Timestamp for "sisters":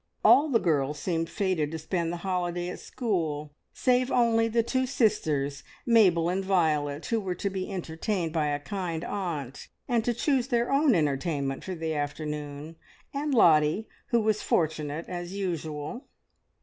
4.87-5.63